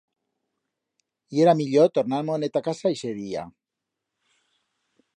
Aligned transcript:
Yera 1.35 1.53
millor 1.59 1.91
tornar-mo'ne 1.99 2.51
ta 2.57 2.65
casa 2.69 2.95
ixe 2.97 3.15
día. 3.21 3.45